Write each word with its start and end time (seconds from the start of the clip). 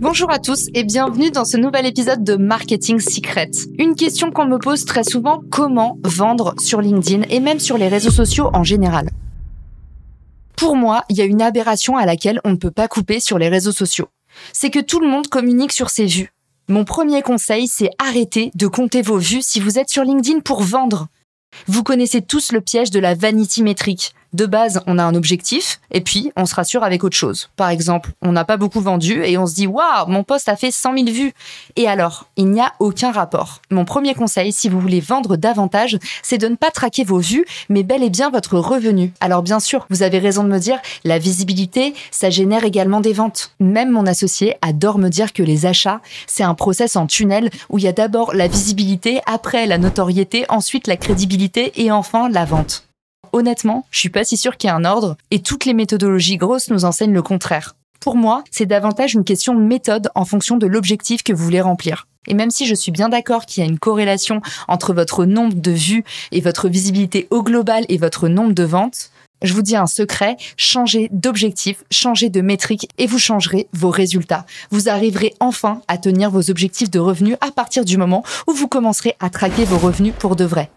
Bonjour 0.00 0.30
à 0.30 0.38
tous 0.38 0.68
et 0.74 0.84
bienvenue 0.84 1.32
dans 1.32 1.44
ce 1.44 1.56
nouvel 1.56 1.84
épisode 1.84 2.22
de 2.22 2.36
Marketing 2.36 3.00
Secret. 3.00 3.50
Une 3.80 3.96
question 3.96 4.30
qu'on 4.30 4.46
me 4.46 4.58
pose 4.58 4.84
très 4.84 5.02
souvent, 5.02 5.42
comment 5.50 5.98
vendre 6.04 6.54
sur 6.60 6.80
LinkedIn 6.80 7.24
et 7.30 7.40
même 7.40 7.58
sur 7.58 7.76
les 7.76 7.88
réseaux 7.88 8.12
sociaux 8.12 8.48
en 8.54 8.62
général? 8.62 9.10
Pour 10.54 10.76
moi, 10.76 11.02
il 11.08 11.16
y 11.16 11.20
a 11.20 11.24
une 11.24 11.42
aberration 11.42 11.96
à 11.96 12.06
laquelle 12.06 12.40
on 12.44 12.50
ne 12.50 12.56
peut 12.56 12.70
pas 12.70 12.86
couper 12.86 13.18
sur 13.18 13.38
les 13.38 13.48
réseaux 13.48 13.72
sociaux. 13.72 14.06
C'est 14.52 14.70
que 14.70 14.78
tout 14.78 15.00
le 15.00 15.08
monde 15.08 15.26
communique 15.26 15.72
sur 15.72 15.90
ses 15.90 16.06
vues. 16.06 16.32
Mon 16.68 16.84
premier 16.84 17.20
conseil, 17.20 17.66
c'est 17.66 17.90
arrêter 17.98 18.52
de 18.54 18.68
compter 18.68 19.02
vos 19.02 19.18
vues 19.18 19.42
si 19.42 19.58
vous 19.58 19.80
êtes 19.80 19.90
sur 19.90 20.04
LinkedIn 20.04 20.40
pour 20.40 20.62
vendre. 20.62 21.08
Vous 21.66 21.82
connaissez 21.82 22.22
tous 22.22 22.52
le 22.52 22.60
piège 22.60 22.92
de 22.92 23.00
la 23.00 23.16
vanity 23.16 23.64
métrique. 23.64 24.14
De 24.34 24.44
base, 24.44 24.82
on 24.86 24.98
a 24.98 25.04
un 25.04 25.14
objectif 25.14 25.80
et 25.90 26.02
puis 26.02 26.32
on 26.36 26.44
se 26.44 26.54
rassure 26.54 26.84
avec 26.84 27.02
autre 27.02 27.16
chose. 27.16 27.48
Par 27.56 27.70
exemple, 27.70 28.10
on 28.20 28.32
n'a 28.32 28.44
pas 28.44 28.58
beaucoup 28.58 28.80
vendu 28.80 29.24
et 29.24 29.38
on 29.38 29.46
se 29.46 29.54
dit 29.54 29.66
waouh, 29.66 30.06
mon 30.06 30.22
poste 30.22 30.50
a 30.50 30.56
fait 30.56 30.70
100 30.70 30.94
000 30.98 31.06
vues. 31.10 31.32
Et 31.76 31.88
alors, 31.88 32.26
il 32.36 32.50
n'y 32.50 32.60
a 32.60 32.74
aucun 32.78 33.10
rapport. 33.10 33.62
Mon 33.70 33.86
premier 33.86 34.14
conseil, 34.14 34.52
si 34.52 34.68
vous 34.68 34.80
voulez 34.80 35.00
vendre 35.00 35.36
davantage, 35.36 35.98
c'est 36.22 36.36
de 36.36 36.48
ne 36.48 36.56
pas 36.56 36.70
traquer 36.70 37.04
vos 37.04 37.18
vues, 37.18 37.46
mais 37.70 37.82
bel 37.82 38.02
et 38.02 38.10
bien 38.10 38.28
votre 38.28 38.58
revenu. 38.58 39.12
Alors 39.20 39.42
bien 39.42 39.60
sûr, 39.60 39.86
vous 39.88 40.02
avez 40.02 40.18
raison 40.18 40.44
de 40.44 40.48
me 40.48 40.58
dire, 40.58 40.78
la 41.04 41.18
visibilité, 41.18 41.94
ça 42.10 42.28
génère 42.28 42.64
également 42.64 43.00
des 43.00 43.14
ventes. 43.14 43.52
Même 43.60 43.90
mon 43.90 44.06
associé 44.06 44.56
adore 44.60 44.98
me 44.98 45.08
dire 45.08 45.32
que 45.32 45.42
les 45.42 45.64
achats, 45.64 46.00
c'est 46.26 46.44
un 46.44 46.54
process 46.54 46.96
en 46.96 47.06
tunnel 47.06 47.50
où 47.70 47.78
il 47.78 47.84
y 47.84 47.88
a 47.88 47.92
d'abord 47.92 48.34
la 48.34 48.48
visibilité, 48.48 49.20
après 49.26 49.66
la 49.66 49.78
notoriété, 49.78 50.44
ensuite 50.48 50.86
la 50.86 50.96
crédibilité 50.96 51.72
et 51.76 51.90
enfin 51.90 52.28
la 52.28 52.44
vente. 52.44 52.87
Honnêtement, 53.32 53.86
je 53.90 53.98
suis 53.98 54.08
pas 54.08 54.24
si 54.24 54.36
sûre 54.36 54.56
qu'il 54.56 54.68
y 54.68 54.72
ait 54.72 54.76
un 54.76 54.84
ordre 54.84 55.16
et 55.30 55.40
toutes 55.40 55.64
les 55.64 55.74
méthodologies 55.74 56.36
grosses 56.36 56.70
nous 56.70 56.84
enseignent 56.84 57.14
le 57.14 57.22
contraire. 57.22 57.74
Pour 58.00 58.16
moi, 58.16 58.44
c'est 58.50 58.66
davantage 58.66 59.14
une 59.14 59.24
question 59.24 59.54
de 59.54 59.60
méthode 59.60 60.10
en 60.14 60.24
fonction 60.24 60.56
de 60.56 60.66
l'objectif 60.66 61.22
que 61.22 61.32
vous 61.32 61.44
voulez 61.44 61.60
remplir. 61.60 62.06
Et 62.26 62.34
même 62.34 62.50
si 62.50 62.66
je 62.66 62.74
suis 62.74 62.92
bien 62.92 63.08
d'accord 63.08 63.46
qu'il 63.46 63.62
y 63.62 63.66
a 63.66 63.70
une 63.70 63.78
corrélation 63.78 64.40
entre 64.68 64.92
votre 64.92 65.24
nombre 65.24 65.54
de 65.54 65.70
vues 65.70 66.04
et 66.30 66.40
votre 66.40 66.68
visibilité 66.68 67.26
au 67.30 67.42
global 67.42 67.84
et 67.88 67.96
votre 67.96 68.28
nombre 68.28 68.52
de 68.52 68.64
ventes, 68.64 69.10
je 69.42 69.54
vous 69.54 69.62
dis 69.62 69.76
un 69.76 69.86
secret, 69.86 70.36
changez 70.56 71.08
d'objectif, 71.12 71.84
changez 71.90 72.28
de 72.28 72.40
métrique 72.40 72.88
et 72.98 73.06
vous 73.06 73.18
changerez 73.18 73.68
vos 73.72 73.90
résultats. 73.90 74.46
Vous 74.70 74.88
arriverez 74.88 75.34
enfin 75.38 75.80
à 75.86 75.96
tenir 75.96 76.30
vos 76.30 76.50
objectifs 76.50 76.90
de 76.90 76.98
revenus 76.98 77.36
à 77.40 77.50
partir 77.50 77.84
du 77.84 77.96
moment 77.96 78.24
où 78.46 78.52
vous 78.52 78.68
commencerez 78.68 79.14
à 79.20 79.30
traquer 79.30 79.64
vos 79.64 79.78
revenus 79.78 80.14
pour 80.18 80.34
de 80.34 80.44
vrai. 80.44 80.70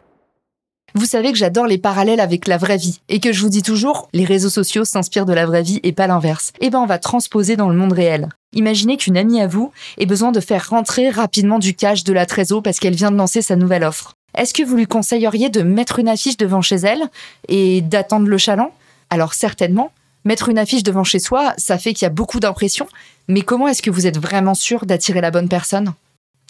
Vous 0.93 1.05
savez 1.05 1.31
que 1.31 1.37
j'adore 1.37 1.67
les 1.67 1.77
parallèles 1.77 2.19
avec 2.19 2.47
la 2.47 2.57
vraie 2.57 2.77
vie 2.77 2.99
et 3.07 3.21
que 3.21 3.31
je 3.31 3.41
vous 3.41 3.49
dis 3.49 3.61
toujours, 3.61 4.09
les 4.11 4.25
réseaux 4.25 4.49
sociaux 4.49 4.83
s'inspirent 4.83 5.25
de 5.25 5.33
la 5.33 5.45
vraie 5.45 5.63
vie 5.63 5.79
et 5.83 5.93
pas 5.93 6.07
l'inverse. 6.07 6.51
Eh 6.59 6.69
ben, 6.69 6.79
on 6.79 6.85
va 6.85 6.99
transposer 6.99 7.55
dans 7.55 7.69
le 7.69 7.77
monde 7.77 7.93
réel. 7.93 8.27
Imaginez 8.53 8.97
qu'une 8.97 9.15
amie 9.15 9.39
à 9.39 9.47
vous 9.47 9.71
ait 9.97 10.05
besoin 10.05 10.33
de 10.33 10.41
faire 10.41 10.69
rentrer 10.69 11.09
rapidement 11.09 11.59
du 11.59 11.75
cash 11.75 12.03
de 12.03 12.11
la 12.11 12.25
trésor 12.25 12.61
parce 12.61 12.79
qu'elle 12.79 12.95
vient 12.95 13.11
de 13.11 13.15
lancer 13.15 13.41
sa 13.41 13.55
nouvelle 13.55 13.85
offre. 13.85 14.15
Est-ce 14.37 14.53
que 14.53 14.63
vous 14.63 14.75
lui 14.75 14.87
conseilleriez 14.87 15.49
de 15.49 15.61
mettre 15.61 15.99
une 15.99 16.09
affiche 16.09 16.35
devant 16.35 16.61
chez 16.61 16.75
elle 16.75 17.03
et 17.47 17.79
d'attendre 17.79 18.27
le 18.27 18.37
chaland? 18.37 18.71
Alors 19.09 19.33
certainement, 19.33 19.91
mettre 20.25 20.49
une 20.49 20.59
affiche 20.59 20.83
devant 20.83 21.05
chez 21.05 21.19
soi, 21.19 21.53
ça 21.57 21.77
fait 21.77 21.93
qu'il 21.93 22.05
y 22.05 22.07
a 22.07 22.09
beaucoup 22.09 22.41
d'impressions, 22.41 22.87
mais 23.29 23.41
comment 23.41 23.69
est-ce 23.69 23.81
que 23.81 23.91
vous 23.91 24.07
êtes 24.07 24.17
vraiment 24.17 24.55
sûr 24.55 24.85
d'attirer 24.85 25.21
la 25.21 25.31
bonne 25.31 25.49
personne? 25.49 25.93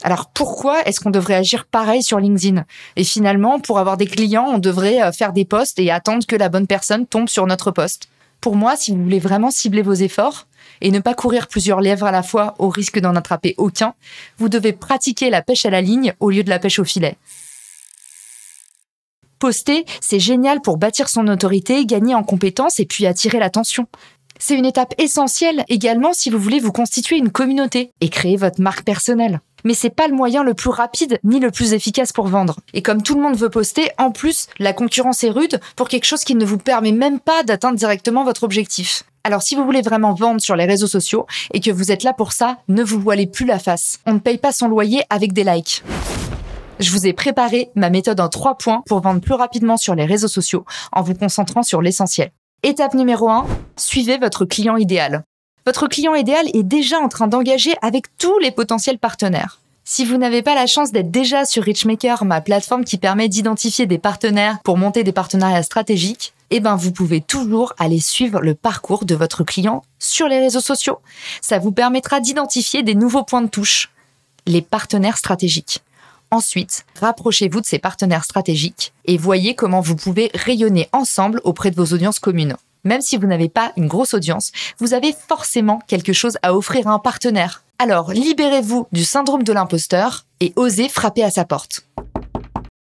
Alors 0.03 0.27
pourquoi 0.27 0.81
est-ce 0.83 0.99
qu'on 0.99 1.11
devrait 1.11 1.35
agir 1.35 1.65
pareil 1.65 2.01
sur 2.01 2.19
LinkedIn? 2.19 2.65
Et 2.95 3.03
finalement, 3.03 3.59
pour 3.59 3.79
avoir 3.79 3.97
des 3.97 4.07
clients, 4.07 4.47
on 4.47 4.57
devrait 4.57 5.01
euh, 5.01 5.11
faire 5.11 5.33
des 5.33 5.45
posts 5.45 5.79
et 5.79 5.91
attendre 5.91 6.25
que 6.25 6.35
la 6.35 6.49
bonne 6.49 6.67
personne 6.67 7.05
tombe 7.05 7.29
sur 7.29 7.45
notre 7.45 7.71
poste. 7.71 8.09
Pour 8.39 8.55
moi, 8.55 8.75
si 8.75 8.91
vous 8.91 9.03
voulez 9.03 9.19
vraiment 9.19 9.51
cibler 9.51 9.83
vos 9.83 9.93
efforts 9.93 10.47
et 10.81 10.89
ne 10.89 10.99
pas 10.99 11.13
courir 11.13 11.47
plusieurs 11.47 11.79
lèvres 11.79 12.07
à 12.07 12.11
la 12.11 12.23
fois 12.23 12.55
au 12.57 12.69
risque 12.69 12.99
d'en 12.99 13.15
attraper 13.15 13.53
aucun, 13.57 13.93
vous 14.39 14.49
devez 14.49 14.73
pratiquer 14.73 15.29
la 15.29 15.43
pêche 15.43 15.65
à 15.65 15.69
la 15.69 15.81
ligne 15.81 16.13
au 16.19 16.31
lieu 16.31 16.43
de 16.43 16.49
la 16.49 16.57
pêche 16.57 16.79
au 16.79 16.83
filet. 16.83 17.17
Poster, 19.37 19.85
c'est 20.01 20.19
génial 20.19 20.61
pour 20.61 20.77
bâtir 20.77 21.09
son 21.09 21.27
autorité, 21.27 21.85
gagner 21.85 22.15
en 22.15 22.23
compétences 22.23 22.79
et 22.79 22.85
puis 22.85 23.05
attirer 23.05 23.39
l'attention. 23.39 23.87
C'est 24.39 24.55
une 24.55 24.65
étape 24.65 24.95
essentielle 24.97 25.65
également 25.67 26.13
si 26.13 26.31
vous 26.31 26.39
voulez 26.39 26.59
vous 26.59 26.71
constituer 26.71 27.17
une 27.17 27.31
communauté 27.31 27.91
et 28.01 28.09
créer 28.09 28.37
votre 28.37 28.59
marque 28.59 28.83
personnelle. 28.83 29.39
Mais 29.63 29.73
c'est 29.73 29.89
pas 29.89 30.07
le 30.07 30.15
moyen 30.15 30.43
le 30.43 30.53
plus 30.53 30.69
rapide 30.69 31.19
ni 31.23 31.39
le 31.39 31.51
plus 31.51 31.73
efficace 31.73 32.11
pour 32.11 32.27
vendre. 32.27 32.59
Et 32.73 32.81
comme 32.81 33.01
tout 33.01 33.15
le 33.15 33.21
monde 33.21 33.35
veut 33.35 33.49
poster, 33.49 33.91
en 33.97 34.11
plus, 34.11 34.47
la 34.59 34.73
concurrence 34.73 35.23
est 35.23 35.29
rude 35.29 35.59
pour 35.75 35.89
quelque 35.89 36.05
chose 36.05 36.23
qui 36.23 36.35
ne 36.35 36.45
vous 36.45 36.57
permet 36.57 36.91
même 36.91 37.19
pas 37.19 37.43
d'atteindre 37.43 37.77
directement 37.77 38.23
votre 38.23 38.43
objectif. 38.43 39.03
Alors 39.23 39.43
si 39.43 39.55
vous 39.55 39.63
voulez 39.63 39.81
vraiment 39.81 40.13
vendre 40.13 40.41
sur 40.41 40.55
les 40.55 40.65
réseaux 40.65 40.87
sociaux 40.87 41.27
et 41.53 41.59
que 41.59 41.71
vous 41.71 41.91
êtes 41.91 42.03
là 42.03 42.13
pour 42.13 42.31
ça, 42.31 42.57
ne 42.67 42.83
vous 42.83 42.99
voilez 42.99 43.27
plus 43.27 43.45
la 43.45 43.59
face. 43.59 43.99
On 44.05 44.13
ne 44.13 44.19
paye 44.19 44.37
pas 44.37 44.51
son 44.51 44.67
loyer 44.67 45.03
avec 45.09 45.33
des 45.33 45.43
likes. 45.43 45.83
Je 46.79 46.89
vous 46.91 47.05
ai 47.05 47.13
préparé 47.13 47.69
ma 47.75 47.91
méthode 47.91 48.19
en 48.19 48.29
trois 48.29 48.57
points 48.57 48.81
pour 48.87 49.01
vendre 49.01 49.21
plus 49.21 49.35
rapidement 49.35 49.77
sur 49.77 49.93
les 49.93 50.05
réseaux 50.05 50.27
sociaux 50.27 50.65
en 50.91 51.03
vous 51.03 51.13
concentrant 51.13 51.61
sur 51.61 51.81
l'essentiel. 51.81 52.31
Étape 52.63 52.95
numéro 52.95 53.29
1, 53.29 53.45
suivez 53.77 54.17
votre 54.17 54.45
client 54.45 54.77
idéal. 54.77 55.23
Votre 55.65 55.87
client 55.87 56.15
idéal 56.15 56.47
est 56.55 56.63
déjà 56.63 56.97
en 56.99 57.07
train 57.07 57.27
d'engager 57.27 57.73
avec 57.83 58.05
tous 58.17 58.37
les 58.39 58.49
potentiels 58.49 58.97
partenaires. 58.97 59.59
Si 59.83 60.05
vous 60.05 60.17
n'avez 60.17 60.41
pas 60.41 60.55
la 60.55 60.65
chance 60.65 60.91
d'être 60.91 61.11
déjà 61.11 61.45
sur 61.45 61.63
Richmaker, 61.63 62.25
ma 62.25 62.41
plateforme 62.41 62.83
qui 62.83 62.97
permet 62.97 63.29
d'identifier 63.29 63.85
des 63.85 63.99
partenaires 63.99 64.59
pour 64.63 64.77
monter 64.77 65.03
des 65.03 65.11
partenariats 65.11 65.63
stratégiques, 65.63 66.33
eh 66.49 66.59
ben 66.59 66.75
vous 66.75 66.91
pouvez 66.91 67.21
toujours 67.21 67.73
aller 67.77 67.99
suivre 67.99 68.41
le 68.41 68.55
parcours 68.55 69.05
de 69.05 69.13
votre 69.13 69.43
client 69.43 69.83
sur 69.99 70.27
les 70.27 70.39
réseaux 70.39 70.61
sociaux. 70.61 70.99
Ça 71.41 71.59
vous 71.59 71.71
permettra 71.71 72.19
d'identifier 72.19 72.81
des 72.81 72.95
nouveaux 72.95 73.23
points 73.23 73.41
de 73.41 73.49
touche, 73.49 73.91
les 74.47 74.61
partenaires 74.61 75.17
stratégiques. 75.17 75.81
Ensuite, 76.31 76.85
rapprochez-vous 76.99 77.61
de 77.61 77.65
ces 77.65 77.79
partenaires 77.79 78.23
stratégiques 78.23 78.93
et 79.05 79.17
voyez 79.17 79.53
comment 79.53 79.81
vous 79.81 79.95
pouvez 79.95 80.31
rayonner 80.33 80.89
ensemble 80.91 81.41
auprès 81.43 81.69
de 81.69 81.75
vos 81.75 81.93
audiences 81.93 82.19
communes. 82.19 82.55
Même 82.83 83.01
si 83.01 83.17
vous 83.17 83.27
n'avez 83.27 83.49
pas 83.49 83.71
une 83.77 83.87
grosse 83.87 84.13
audience, 84.13 84.51
vous 84.79 84.93
avez 84.93 85.13
forcément 85.13 85.79
quelque 85.87 86.13
chose 86.13 86.37
à 86.41 86.55
offrir 86.55 86.87
à 86.87 86.91
un 86.91 86.99
partenaire. 86.99 87.63
Alors, 87.79 88.11
libérez-vous 88.11 88.87
du 88.91 89.03
syndrome 89.03 89.43
de 89.43 89.53
l'imposteur 89.53 90.25
et 90.39 90.53
osez 90.55 90.89
frapper 90.89 91.23
à 91.23 91.31
sa 91.31 91.45
porte. 91.45 91.85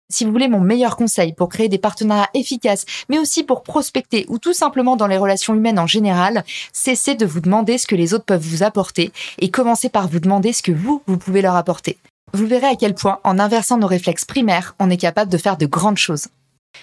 Si 0.10 0.24
vous 0.24 0.32
voulez 0.32 0.48
mon 0.48 0.62
meilleur 0.62 0.98
conseil 0.98 1.34
pour 1.34 1.50
créer 1.50 1.68
des 1.68 1.80
partenariats 1.80 2.30
efficaces, 2.34 2.86
mais 3.10 3.18
aussi 3.18 3.44
pour 3.44 3.64
prospecter 3.64 4.26
ou 4.30 4.38
tout 4.38 4.54
simplement 4.54 4.96
dans 4.96 5.08
les 5.08 5.18
relations 5.18 5.56
humaines 5.56 5.80
en 5.80 5.88
général, 5.88 6.44
cessez 6.72 7.16
de 7.16 7.26
vous 7.26 7.42
demander 7.42 7.78
ce 7.78 7.88
que 7.88 7.96
les 7.96 8.14
autres 8.14 8.26
peuvent 8.26 8.40
vous 8.40 8.64
apporter 8.64 9.12
et 9.40 9.50
commencez 9.50 9.90
par 9.90 10.08
vous 10.08 10.20
demander 10.20 10.54
ce 10.54 10.62
que 10.62 10.72
vous, 10.72 11.02
vous 11.08 11.18
pouvez 11.18 11.42
leur 11.42 11.56
apporter. 11.56 11.98
Vous 12.34 12.48
verrez 12.48 12.68
à 12.68 12.76
quel 12.76 12.94
point, 12.96 13.20
en 13.24 13.40
inversant 13.40 13.78
nos 13.78 13.88
réflexes 13.88 14.26
primaires, 14.26 14.76
on 14.80 14.90
est 14.90 14.98
capable 14.98 15.32
de 15.32 15.38
faire 15.38 15.58
de 15.58 15.66
grandes 15.66 15.98
choses. 15.98 16.28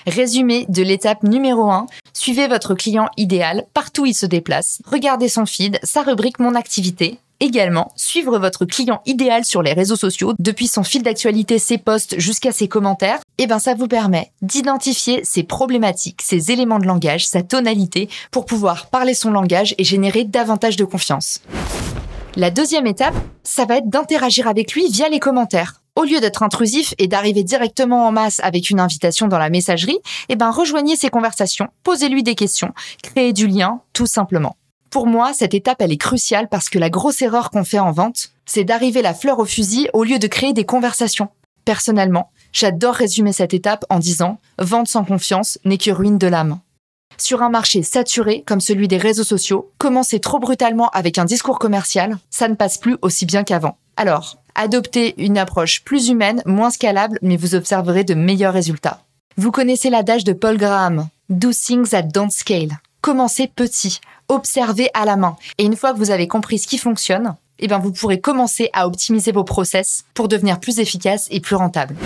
Résumé 0.07 0.67
de 0.69 0.83
l'étape 0.83 1.23
numéro 1.23 1.71
1, 1.71 1.87
suivez 2.13 2.49
votre 2.49 2.75
client 2.75 3.09
idéal 3.17 3.65
partout 3.75 4.03
où 4.03 4.07
il 4.07 4.15
se 4.15 4.27
déplace, 4.27 4.81
regardez 4.85 5.29
son 5.29 5.47
feed, 5.47 5.79
sa 5.83 6.03
rubrique 6.03 6.39
Mon 6.39 6.55
activité. 6.55 7.19
Également, 7.41 7.91
suivre 7.97 8.39
votre 8.39 8.65
client 8.65 9.03
idéal 9.05 9.45
sur 9.45 9.63
les 9.63 9.73
réseaux 9.73 9.97
sociaux, 9.97 10.33
depuis 10.39 10.69
son 10.69 10.85
fil 10.85 11.03
d'actualité, 11.03 11.59
ses 11.59 11.77
posts 11.77 12.21
jusqu'à 12.21 12.53
ses 12.53 12.69
commentaires, 12.69 13.19
et 13.37 13.43
eh 13.43 13.47
ben 13.49 13.59
ça 13.59 13.75
vous 13.75 13.89
permet 13.89 14.31
d'identifier 14.43 15.25
ses 15.25 15.43
problématiques, 15.43 16.23
ses 16.23 16.53
éléments 16.53 16.79
de 16.79 16.87
langage, 16.87 17.27
sa 17.27 17.43
tonalité, 17.43 18.09
pour 18.31 18.47
pouvoir 18.47 18.87
parler 18.87 19.15
son 19.15 19.33
langage 19.33 19.75
et 19.77 19.83
générer 19.83 20.23
davantage 20.23 20.77
de 20.77 20.85
confiance. 20.85 21.41
La 22.37 22.53
deuxième 22.53 22.87
étape, 22.87 23.17
ça 23.43 23.65
va 23.65 23.79
être 23.79 23.91
d'interagir 23.91 24.47
avec 24.47 24.73
lui 24.73 24.89
via 24.89 25.09
les 25.09 25.19
commentaires. 25.19 25.82
Au 25.95 26.05
lieu 26.05 26.21
d'être 26.21 26.43
intrusif 26.43 26.95
et 26.97 27.07
d'arriver 27.07 27.45
directement 27.45 28.07
en 28.07 28.13
masse 28.13 28.41
avec 28.43 28.71
une 28.71 28.81
invitation 28.81 29.29
dans 29.29 29.39
la 29.39 29.51
messagerie, 29.51 29.99
eh 30.31 30.37
ben 30.37 30.51
rejoignez 30.51 30.97
ces 30.97 31.11
conversations, 31.11 31.69
posez-lui 31.83 32.23
des 32.23 32.35
questions, 32.35 32.73
créez 33.03 33.35
du 33.35 33.47
lien, 33.47 33.83
tout 33.93 34.07
simplement. 34.07 34.57
Pour 34.89 35.07
moi, 35.07 35.33
cette 35.35 35.53
étape, 35.53 35.83
elle 35.83 35.93
est 35.93 35.99
cruciale 35.99 36.49
parce 36.49 36.71
que 36.71 36.79
la 36.79 36.89
grosse 36.89 37.21
erreur 37.21 37.51
qu'on 37.51 37.65
fait 37.65 37.79
en 37.79 37.93
vente, 37.93 38.31
c'est 38.47 38.65
d'arriver 38.65 39.03
la 39.03 39.13
fleur 39.13 39.39
au 39.39 39.45
fusil 39.45 39.89
au 39.93 40.03
lieu 40.03 40.19
de 40.19 40.27
créer 40.27 40.55
des 40.55 40.65
conversations. 40.65 41.29
Personnellement, 41.67 42.31
j'adore 42.53 42.95
résumer 42.95 43.33
cette 43.33 43.55
étape 43.55 43.85
en 43.91 43.99
disant 43.99 44.39
Vente 44.59 44.89
sans 44.89 45.05
confiance 45.05 45.59
n'est 45.65 45.79
que 45.79 45.91
ruine 45.91 46.19
de 46.19 46.27
l'âme. 46.27 46.61
Sur 47.19 47.43
un 47.43 47.51
marché 47.51 47.83
saturé 47.83 48.43
comme 48.47 48.61
celui 48.61 48.89
des 48.89 48.97
réseaux 48.97 49.25
sociaux, 49.25 49.71
commencer 49.79 50.21
trop 50.21 50.39
brutalement 50.39 50.89
avec 50.91 51.19
un 51.19 51.27
discours 51.27 51.59
commercial, 51.59 52.19
ça 52.31 52.49
ne 52.49 52.55
passe 52.55 52.79
plus 52.79 52.97
aussi 53.03 53.27
bien 53.27 53.45
qu'avant. 53.45 53.77
Alors, 53.97 54.42
adoptez 54.55 55.15
une 55.23 55.39
approche 55.39 55.83
plus 55.85 56.09
humaine, 56.09 56.43
moins 56.47 56.71
scalable, 56.71 57.19
mais 57.23 57.37
vous 57.37 57.55
observerez 57.55 58.05
de 58.05 58.15
meilleurs 58.15 58.55
résultats. 58.55 59.03
Vous 59.37 59.51
connaissez 59.51 59.91
l'adage 59.91 60.25
de 60.25 60.33
Paul 60.33 60.57
Graham 60.57 61.09
Do 61.29 61.53
things 61.53 61.91
that 61.91 62.03
don't 62.03 62.31
scale. 62.31 62.79
Commencez 63.01 63.49
petit, 63.49 64.01
observez 64.29 64.91
à 64.95 65.05
la 65.05 65.17
main. 65.17 65.37
Et 65.59 65.65
une 65.65 65.77
fois 65.77 65.93
que 65.93 65.99
vous 65.99 66.11
avez 66.11 66.29
compris 66.29 66.59
ce 66.59 66.67
qui 66.67 66.79
fonctionne, 66.79 67.35
eh 67.59 67.67
bien 67.69 67.79
vous 67.79 67.93
pourrez 67.93 68.21
commencer 68.21 68.71
à 68.73 68.87
optimiser 68.87 69.33
vos 69.33 69.45
process 69.45 70.05
pour 70.15 70.29
devenir 70.29 70.61
plus 70.61 70.79
efficace 70.79 71.29
et 71.31 71.41
plus 71.41 71.57
rentable. 71.57 71.97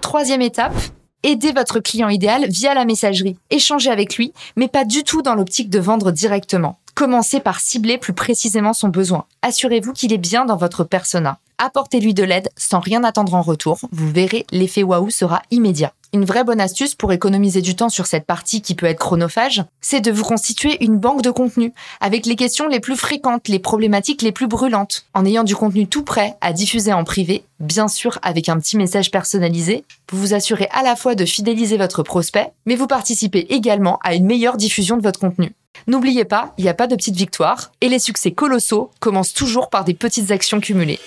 Troisième 0.00 0.42
étape, 0.42 0.74
aidez 1.22 1.52
votre 1.52 1.80
client 1.80 2.08
idéal 2.08 2.46
via 2.48 2.74
la 2.74 2.84
messagerie. 2.84 3.38
Échangez 3.50 3.90
avec 3.90 4.16
lui, 4.16 4.32
mais 4.56 4.68
pas 4.68 4.84
du 4.84 5.02
tout 5.02 5.22
dans 5.22 5.34
l'optique 5.34 5.70
de 5.70 5.78
vendre 5.78 6.10
directement. 6.12 6.78
Commencez 6.94 7.40
par 7.40 7.60
cibler 7.60 7.98
plus 7.98 8.12
précisément 8.12 8.72
son 8.72 8.88
besoin. 8.88 9.26
Assurez-vous 9.42 9.92
qu'il 9.92 10.12
est 10.12 10.18
bien 10.18 10.44
dans 10.44 10.56
votre 10.56 10.84
persona. 10.84 11.38
Apportez-lui 11.58 12.12
de 12.12 12.22
l'aide 12.22 12.50
sans 12.58 12.80
rien 12.80 13.02
attendre 13.02 13.32
en 13.32 13.40
retour. 13.40 13.78
Vous 13.90 14.10
verrez, 14.10 14.44
l'effet 14.50 14.82
waouh 14.82 15.08
sera 15.08 15.40
immédiat. 15.50 15.94
Une 16.12 16.26
vraie 16.26 16.44
bonne 16.44 16.60
astuce 16.60 16.94
pour 16.94 17.12
économiser 17.12 17.62
du 17.62 17.74
temps 17.74 17.88
sur 17.88 18.04
cette 18.04 18.26
partie 18.26 18.60
qui 18.60 18.74
peut 18.74 18.84
être 18.84 18.98
chronophage, 18.98 19.64
c'est 19.80 20.02
de 20.02 20.12
vous 20.12 20.22
constituer 20.22 20.82
une 20.84 20.98
banque 20.98 21.22
de 21.22 21.30
contenu 21.30 21.72
avec 22.00 22.26
les 22.26 22.36
questions 22.36 22.68
les 22.68 22.78
plus 22.78 22.96
fréquentes, 22.96 23.48
les 23.48 23.58
problématiques 23.58 24.20
les 24.20 24.32
plus 24.32 24.46
brûlantes, 24.46 25.06
en 25.14 25.24
ayant 25.24 25.44
du 25.44 25.56
contenu 25.56 25.86
tout 25.86 26.04
prêt 26.04 26.36
à 26.42 26.52
diffuser 26.52 26.92
en 26.92 27.04
privé, 27.04 27.42
bien 27.58 27.88
sûr 27.88 28.18
avec 28.22 28.50
un 28.50 28.58
petit 28.58 28.76
message 28.76 29.10
personnalisé. 29.10 29.84
Vous 30.12 30.20
vous 30.20 30.34
assurez 30.34 30.68
à 30.72 30.82
la 30.82 30.94
fois 30.94 31.14
de 31.14 31.24
fidéliser 31.24 31.78
votre 31.78 32.02
prospect, 32.02 32.52
mais 32.66 32.76
vous 32.76 32.86
participez 32.86 33.54
également 33.54 33.98
à 34.04 34.14
une 34.14 34.26
meilleure 34.26 34.58
diffusion 34.58 34.98
de 34.98 35.02
votre 35.02 35.20
contenu. 35.20 35.52
N'oubliez 35.86 36.24
pas, 36.24 36.54
il 36.58 36.64
n'y 36.64 36.70
a 36.70 36.74
pas 36.74 36.86
de 36.86 36.96
petites 36.96 37.16
victoires, 37.16 37.72
et 37.80 37.88
les 37.88 37.98
succès 37.98 38.32
colossaux 38.32 38.90
commencent 39.00 39.34
toujours 39.34 39.70
par 39.70 39.84
des 39.84 39.94
petites 39.94 40.30
actions 40.30 40.60
cumulées. 40.60 41.00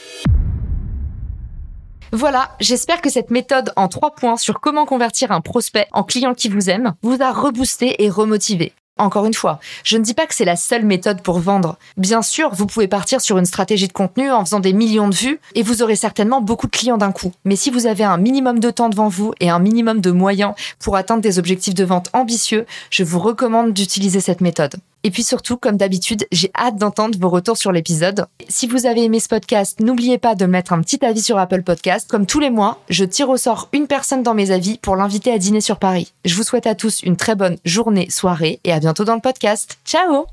Voilà, 2.11 2.55
j'espère 2.59 3.01
que 3.01 3.09
cette 3.09 3.29
méthode 3.29 3.71
en 3.75 3.87
trois 3.87 4.15
points 4.15 4.37
sur 4.37 4.59
comment 4.59 4.85
convertir 4.85 5.31
un 5.31 5.41
prospect 5.41 5.87
en 5.91 6.03
client 6.03 6.33
qui 6.33 6.49
vous 6.49 6.69
aime 6.69 6.95
vous 7.03 7.21
a 7.21 7.31
reboosté 7.31 8.03
et 8.03 8.09
remotivé. 8.09 8.73
Encore 8.99 9.25
une 9.25 9.33
fois, 9.33 9.59
je 9.85 9.97
ne 9.97 10.03
dis 10.03 10.13
pas 10.13 10.27
que 10.27 10.35
c'est 10.35 10.43
la 10.43 10.57
seule 10.57 10.85
méthode 10.85 11.21
pour 11.21 11.39
vendre. 11.39 11.77
Bien 11.95 12.21
sûr, 12.21 12.53
vous 12.53 12.65
pouvez 12.65 12.89
partir 12.89 13.21
sur 13.21 13.37
une 13.37 13.45
stratégie 13.45 13.87
de 13.87 13.93
contenu 13.93 14.29
en 14.29 14.43
faisant 14.43 14.59
des 14.59 14.73
millions 14.73 15.07
de 15.07 15.15
vues 15.15 15.39
et 15.55 15.63
vous 15.63 15.81
aurez 15.81 15.95
certainement 15.95 16.41
beaucoup 16.41 16.67
de 16.67 16.71
clients 16.71 16.97
d'un 16.97 17.13
coup. 17.13 17.31
Mais 17.45 17.55
si 17.55 17.71
vous 17.71 17.87
avez 17.87 18.03
un 18.03 18.17
minimum 18.17 18.59
de 18.59 18.69
temps 18.69 18.89
devant 18.89 19.07
vous 19.07 19.33
et 19.39 19.49
un 19.49 19.59
minimum 19.59 20.01
de 20.01 20.11
moyens 20.11 20.53
pour 20.79 20.97
atteindre 20.97 21.21
des 21.21 21.39
objectifs 21.39 21.75
de 21.75 21.85
vente 21.85 22.09
ambitieux, 22.11 22.65
je 22.89 23.05
vous 23.05 23.19
recommande 23.19 23.71
d'utiliser 23.71 24.19
cette 24.19 24.41
méthode. 24.41 24.75
Et 25.03 25.11
puis 25.11 25.23
surtout, 25.23 25.55
comme 25.55 25.77
d'habitude, 25.77 26.25
j'ai 26.31 26.51
hâte 26.57 26.75
d'entendre 26.75 27.17
vos 27.19 27.29
retours 27.29 27.57
sur 27.57 27.71
l'épisode. 27.71 28.25
Si 28.49 28.67
vous 28.67 28.85
avez 28.85 29.03
aimé 29.03 29.19
ce 29.19 29.29
podcast, 29.29 29.79
n'oubliez 29.79 30.17
pas 30.17 30.35
de 30.35 30.45
mettre 30.45 30.73
un 30.73 30.81
petit 30.81 31.03
avis 31.05 31.21
sur 31.21 31.37
Apple 31.37 31.63
Podcast. 31.63 32.09
Comme 32.09 32.25
tous 32.25 32.39
les 32.39 32.49
mois, 32.49 32.79
je 32.89 33.05
tire 33.05 33.29
au 33.29 33.37
sort 33.37 33.69
une 33.71 33.87
personne 33.87 34.23
dans 34.23 34.33
mes 34.33 34.51
avis 34.51 34.77
pour 34.77 34.97
l'inviter 34.97 35.31
à 35.31 35.37
dîner 35.37 35.61
sur 35.61 35.77
Paris. 35.77 36.13
Je 36.25 36.35
vous 36.35 36.43
souhaite 36.43 36.67
à 36.67 36.75
tous 36.75 37.01
une 37.01 37.15
très 37.15 37.35
bonne 37.35 37.57
journée, 37.63 38.07
soirée 38.09 38.59
et 38.65 38.73
à 38.73 38.79
bientôt 38.79 39.05
dans 39.05 39.15
le 39.15 39.21
podcast. 39.21 39.77
Ciao 39.85 40.25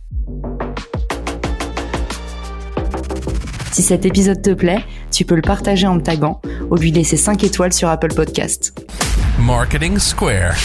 Si 3.70 3.82
cet 3.82 4.04
épisode 4.04 4.42
te 4.42 4.50
plaît, 4.50 4.84
tu 5.12 5.24
peux 5.24 5.36
le 5.36 5.42
partager 5.42 5.86
en 5.86 5.96
me 5.96 6.02
taguant 6.02 6.40
ou 6.70 6.76
lui 6.76 6.90
laisser 6.90 7.16
5 7.16 7.44
étoiles 7.44 7.72
sur 7.72 7.88
Apple 7.88 8.14
Podcast. 8.14 8.74
Marketing 9.38 9.98
Square. 9.98 10.56